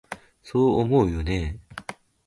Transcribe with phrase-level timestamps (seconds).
[0.41, 1.59] そう思うよね？